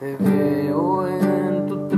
[0.00, 1.89] Te veo en tu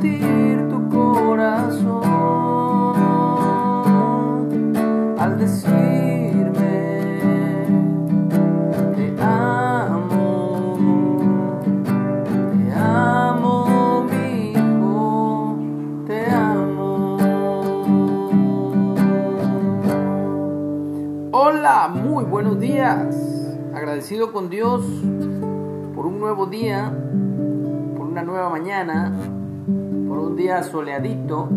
[0.00, 2.00] latir tu corazón
[5.18, 6.70] al decirme
[8.96, 10.78] te amo,
[12.50, 15.58] te amo mi hijo,
[16.06, 17.18] te amo.
[21.32, 23.16] Hola, muy buenos días.
[23.74, 24.82] Agradecido con Dios
[25.94, 26.90] por un nuevo día,
[27.96, 29.12] por una nueva mañana,
[30.20, 31.48] un día soleadito.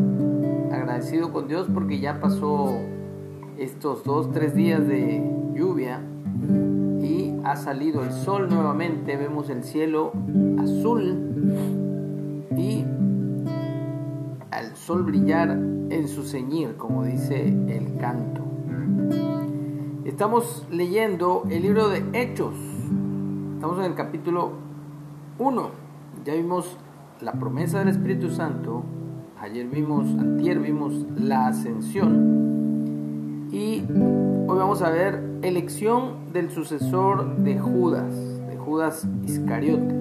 [0.72, 2.78] Agradecido con Dios porque ya pasó
[3.58, 5.22] estos dos, tres días de
[5.54, 6.02] lluvia
[7.02, 9.18] y ha salido el sol nuevamente.
[9.18, 10.14] Vemos el cielo
[10.60, 12.86] azul y
[14.52, 18.42] al sol brillar en su ceñir, como dice el canto.
[20.06, 22.56] Estamos leyendo el libro de Hechos.
[23.56, 24.52] Estamos en el capítulo
[25.40, 25.70] 1.
[26.26, 26.78] Ya vimos
[27.24, 28.84] la promesa del Espíritu Santo.
[29.40, 33.48] Ayer vimos, antier vimos la ascensión.
[33.52, 33.86] Y
[34.48, 38.14] hoy vamos a ver elección del sucesor de Judas,
[38.48, 39.94] de Judas Iscariote,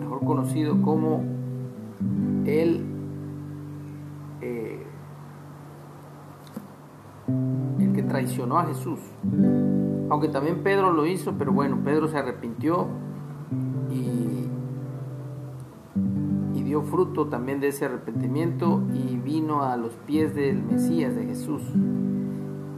[0.00, 1.22] mejor conocido como
[2.46, 2.84] el
[4.40, 4.86] eh,
[7.78, 8.98] el que traicionó a Jesús.
[10.10, 12.86] Aunque también Pedro lo hizo, pero bueno, Pedro se arrepintió
[16.68, 21.62] dio fruto también de ese arrepentimiento y vino a los pies del Mesías, de Jesús.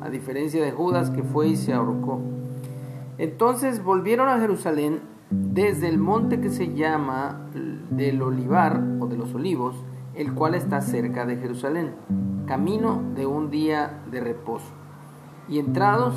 [0.01, 2.21] A diferencia de Judas que fue y se ahorcó.
[3.19, 5.00] Entonces volvieron a Jerusalén
[5.31, 7.50] desde el monte que se llama
[7.91, 9.75] del Olivar o de los Olivos,
[10.15, 11.91] el cual está cerca de Jerusalén,
[12.47, 14.71] camino de un día de reposo.
[15.49, 16.15] Y entrados,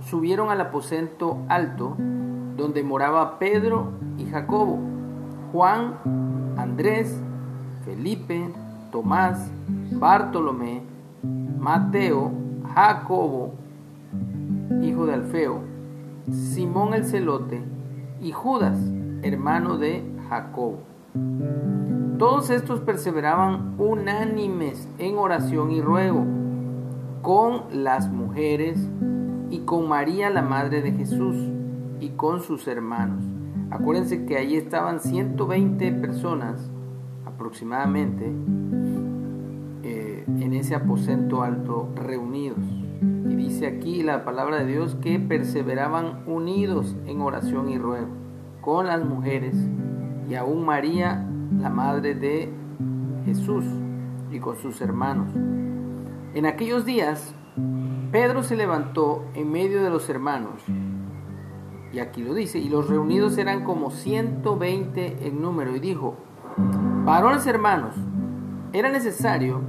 [0.00, 1.96] subieron al aposento alto,
[2.56, 4.93] donde moraba Pedro y Jacobo,
[5.54, 5.94] Juan,
[6.56, 7.16] Andrés,
[7.84, 8.52] Felipe,
[8.90, 9.52] Tomás,
[9.92, 10.82] Bartolomé,
[11.60, 12.32] Mateo,
[12.74, 13.52] Jacobo,
[14.82, 15.60] hijo de Alfeo,
[16.28, 17.62] Simón el celote
[18.20, 18.76] y Judas,
[19.22, 20.80] hermano de Jacobo.
[22.18, 26.24] Todos estos perseveraban unánimes en oración y ruego
[27.22, 28.76] con las mujeres
[29.50, 31.36] y con María la madre de Jesús
[32.00, 33.22] y con sus hermanos.
[33.70, 36.70] Acuérdense que ahí estaban 120 personas
[37.26, 38.32] aproximadamente
[39.82, 42.64] eh, en ese aposento alto reunidos.
[43.28, 48.08] Y dice aquí la palabra de Dios que perseveraban unidos en oración y ruego
[48.60, 49.54] con las mujeres
[50.28, 51.26] y aún María
[51.60, 52.50] la madre de
[53.26, 53.64] Jesús
[54.30, 55.28] y con sus hermanos.
[56.34, 57.34] En aquellos días,
[58.10, 60.62] Pedro se levantó en medio de los hermanos,
[61.94, 66.16] y aquí lo dice, y los reunidos eran como 120 en número, y dijo,
[67.04, 67.94] varones hermanos,
[68.72, 69.60] era necesario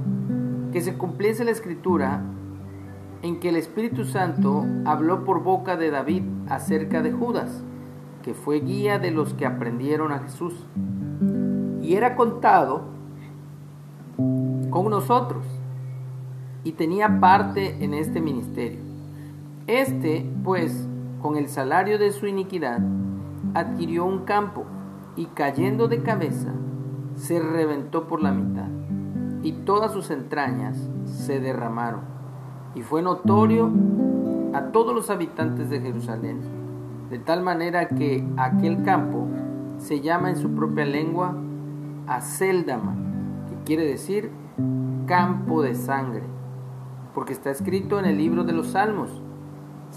[0.72, 2.24] que se cumpliese la escritura
[3.22, 7.62] en que el Espíritu Santo habló por boca de David acerca de Judas,
[8.22, 10.66] que fue guía de los que aprendieron a Jesús
[11.80, 12.82] y era contado
[14.16, 15.46] con nosotros
[16.64, 18.80] y tenía parte en este ministerio.
[19.68, 20.85] Este, pues,
[21.26, 22.78] con el salario de su iniquidad,
[23.52, 24.64] adquirió un campo
[25.16, 26.52] y cayendo de cabeza,
[27.16, 28.68] se reventó por la mitad
[29.42, 32.02] y todas sus entrañas se derramaron.
[32.76, 33.68] Y fue notorio
[34.54, 36.42] a todos los habitantes de Jerusalén,
[37.10, 39.26] de tal manera que aquel campo
[39.78, 41.34] se llama en su propia lengua
[42.06, 42.94] Aceldama,
[43.48, 44.30] que quiere decir
[45.06, 46.22] campo de sangre,
[47.16, 49.10] porque está escrito en el libro de los Salmos,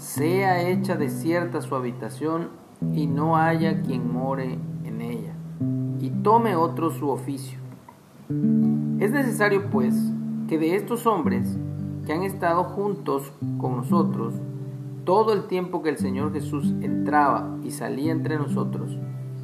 [0.00, 2.48] sea hecha desierta su habitación
[2.94, 5.34] y no haya quien more en ella,
[6.00, 7.58] y tome otro su oficio.
[8.98, 9.94] Es necesario, pues,
[10.48, 11.58] que de estos hombres
[12.06, 14.32] que han estado juntos con nosotros
[15.04, 18.96] todo el tiempo que el Señor Jesús entraba y salía entre nosotros,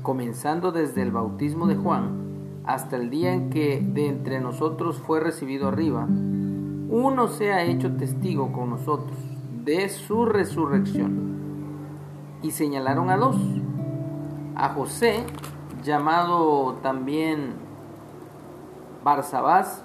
[0.02, 5.20] comenzando desde el bautismo de Juan hasta el día en que de entre nosotros fue
[5.20, 6.06] recibido arriba,
[6.88, 9.35] uno sea hecho testigo con nosotros
[9.66, 11.34] de su resurrección.
[12.40, 13.36] Y señalaron a dos,
[14.54, 15.24] a José,
[15.82, 17.54] llamado también
[19.02, 19.84] Barsabás,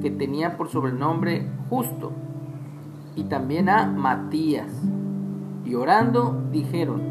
[0.00, 2.12] que tenía por sobrenombre justo,
[3.14, 4.72] y también a Matías.
[5.66, 7.02] Y orando dijeron,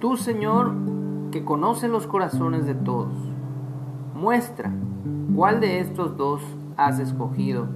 [0.00, 0.74] Tú Señor,
[1.32, 3.14] que conoce los corazones de todos,
[4.14, 4.70] muestra
[5.34, 6.42] cuál de estos dos
[6.76, 7.68] has escogido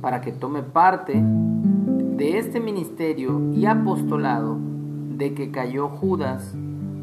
[0.00, 1.22] para que tome parte
[2.18, 4.58] de este ministerio y apostolado
[5.16, 6.52] de que cayó Judas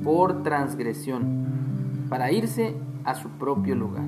[0.04, 2.76] por transgresión, para irse
[3.06, 4.06] a su propio lugar.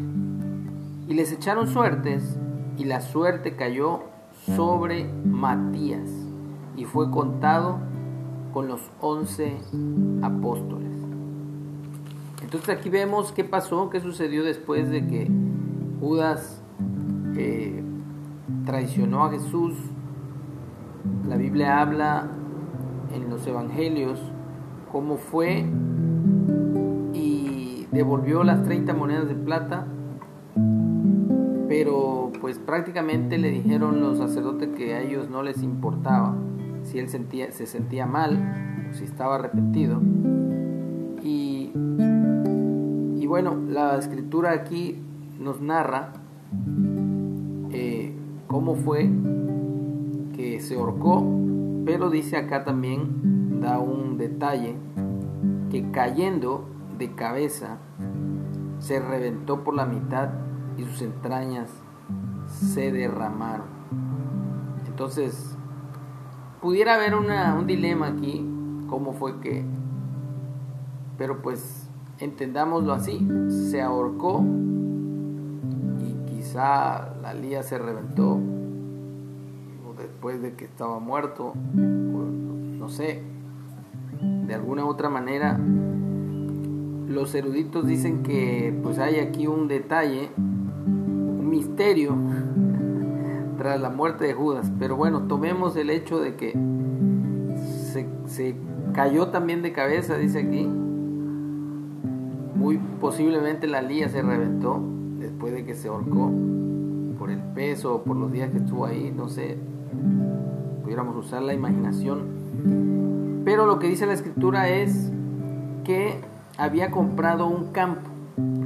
[1.07, 2.37] Y les echaron suertes,
[2.77, 4.01] y la suerte cayó
[4.55, 6.09] sobre Matías,
[6.75, 7.79] y fue contado
[8.53, 9.57] con los once
[10.21, 10.91] apóstoles.
[12.43, 15.31] Entonces aquí vemos qué pasó, qué sucedió después de que
[16.01, 16.61] Judas
[17.37, 17.81] eh,
[18.65, 19.73] traicionó a Jesús.
[21.27, 22.27] La Biblia habla
[23.13, 24.19] en los evangelios
[24.91, 25.65] cómo fue
[27.13, 29.85] y devolvió las 30 monedas de plata,
[31.67, 36.35] pero pues prácticamente le dijeron los sacerdotes que a ellos no les importaba
[36.83, 40.01] si él sentía, se sentía mal, si estaba arrepentido.
[41.21, 41.71] Y,
[43.19, 45.01] y bueno, la escritura aquí
[45.39, 46.13] nos narra
[47.71, 48.13] eh,
[48.47, 49.09] cómo fue
[50.37, 51.25] que se ahorcó,
[51.83, 54.75] pero dice acá también, da un detalle,
[55.71, 56.69] que cayendo
[56.99, 57.79] de cabeza
[58.77, 60.29] se reventó por la mitad
[60.77, 61.71] y sus entrañas
[62.45, 63.65] se derramaron.
[64.85, 65.57] Entonces,
[66.61, 68.47] pudiera haber un dilema aquí,
[68.87, 69.65] cómo fue que,
[71.17, 71.89] pero pues
[72.19, 73.27] entendámoslo así,
[73.69, 74.43] se ahorcó
[75.99, 78.39] y quizá la lía se reventó
[80.17, 83.21] después de que estaba muerto, no sé,
[84.19, 85.59] de alguna u otra manera.
[87.07, 92.15] Los eruditos dicen que pues hay aquí un detalle, un misterio
[93.59, 94.71] tras la muerte de Judas.
[94.79, 96.57] Pero bueno, tomemos el hecho de que
[98.25, 98.55] se,
[98.93, 100.67] cayó también de cabeza, dice aquí.
[102.55, 104.81] Muy posiblemente la lía se reventó
[105.19, 106.31] después de que se ahorcó
[107.19, 109.57] por el peso o por los días que estuvo ahí, no sé,
[110.83, 113.41] pudiéramos usar la imaginación.
[113.45, 115.11] Pero lo que dice la escritura es
[115.83, 116.19] que
[116.57, 118.09] había comprado un campo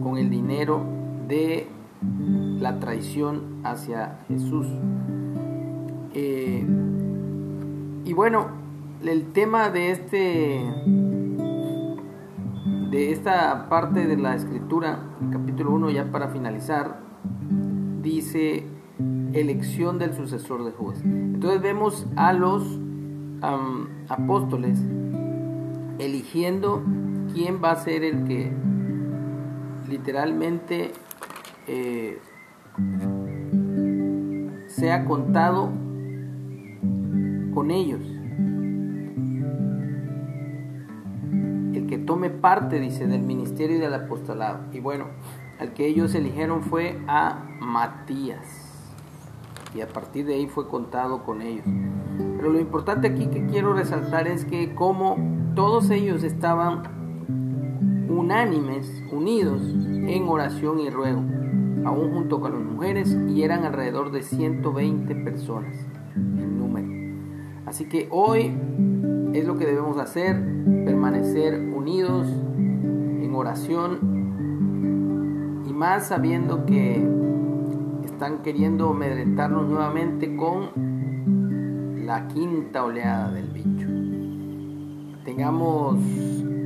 [0.02, 0.82] con el dinero
[1.28, 1.68] de
[2.60, 4.68] la traición hacia Jesús.
[6.14, 6.66] Eh,
[8.06, 8.48] y bueno,
[9.04, 10.64] el tema de este
[12.92, 15.00] de esta parte de la escritura,
[15.32, 17.00] capítulo 1 ya para finalizar,
[18.02, 18.66] dice
[19.34, 21.02] elección del sucesor de Judas.
[21.04, 22.80] Entonces vemos a los
[24.08, 24.80] apóstoles
[26.00, 26.84] eligiendo
[27.34, 28.52] quién va a ser el que
[29.90, 30.92] literalmente
[31.68, 32.20] eh,
[34.68, 35.70] sea contado
[37.54, 38.02] con ellos.
[41.74, 44.66] El que tome parte, dice, del ministerio y del apostolado.
[44.72, 45.08] Y bueno,
[45.60, 48.71] al que ellos eligieron fue a Matías.
[49.74, 51.66] Y a partir de ahí fue contado con ellos.
[52.38, 55.18] Pero lo importante aquí que quiero resaltar es que como
[55.56, 56.84] todos ellos estaban
[58.10, 61.22] unánimes, unidos en oración y ruego
[61.86, 65.76] aún junto con las mujeres, y eran alrededor de 120 personas
[66.16, 66.88] en número.
[67.66, 68.56] Así que hoy
[69.34, 70.36] es lo que debemos hacer,
[70.86, 74.00] permanecer unidos en oración
[75.68, 77.08] y más sabiendo que
[78.22, 83.88] están queriendo amedrentarnos nuevamente con la quinta oleada del bicho.
[85.26, 85.98] Tengamos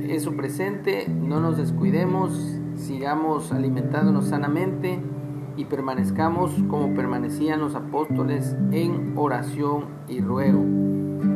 [0.06, 5.00] eso presente, no nos descuidemos, sigamos alimentándonos sanamente
[5.56, 10.62] y permanezcamos como permanecían los apóstoles en oración y ruego.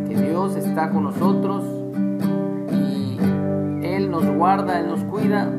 [0.06, 1.64] Que Dios está con nosotros
[2.74, 3.16] y
[3.86, 5.50] Él nos guarda, Él nos cuida,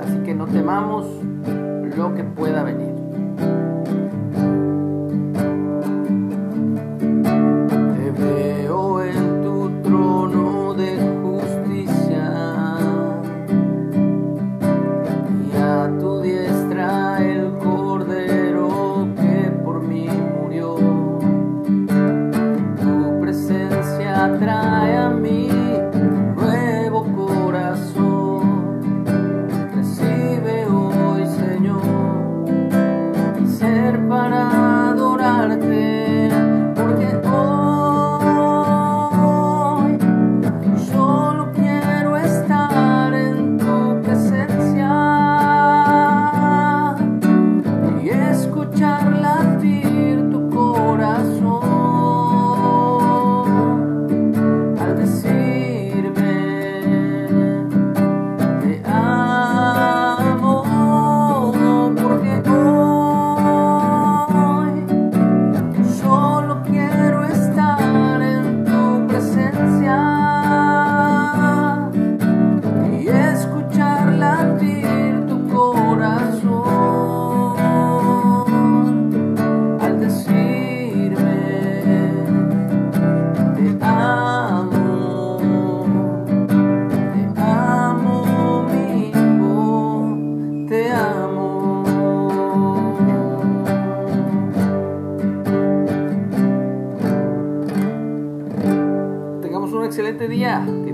[0.00, 1.06] así que no temamos
[1.96, 3.01] lo que pueda venir.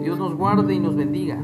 [0.09, 1.39] Dios nos guarde y nos bendiga.